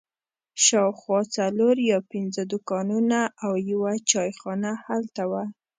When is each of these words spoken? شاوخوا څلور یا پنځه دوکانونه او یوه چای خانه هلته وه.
شاوخوا 0.65 1.19
څلور 1.35 1.75
یا 1.91 1.99
پنځه 2.11 2.41
دوکانونه 2.51 3.19
او 3.45 3.53
یوه 3.71 3.93
چای 4.09 4.29
خانه 4.39 4.71
هلته 4.85 5.23
وه. 5.31 5.43